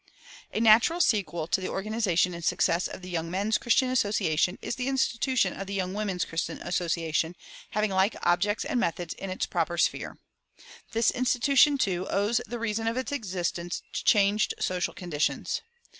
A 0.51 0.59
natural 0.59 0.99
sequel 0.99 1.45
to 1.45 1.61
the 1.61 1.67
organization 1.69 2.33
and 2.33 2.43
success 2.43 2.87
of 2.87 3.03
the 3.03 3.09
Young 3.11 3.29
Men's 3.29 3.59
Christian 3.59 3.87
Association 3.91 4.57
is 4.59 4.75
the 4.75 4.87
institution 4.87 5.53
of 5.53 5.67
the 5.67 5.75
Young 5.75 5.93
Women's 5.93 6.25
Christian 6.25 6.59
Association, 6.63 7.35
having 7.69 7.91
like 7.91 8.15
objects 8.23 8.65
and 8.65 8.79
methods 8.79 9.13
in 9.13 9.29
its 9.29 9.45
proper 9.45 9.77
sphere. 9.77 10.17
This 10.91 11.11
institution, 11.11 11.77
too, 11.77 12.07
owes 12.09 12.41
the 12.47 12.57
reason 12.57 12.87
of 12.87 12.97
its 12.97 13.11
existence 13.11 13.83
to 13.93 14.03
changed 14.03 14.55
social 14.59 14.95
conditions. 14.95 15.61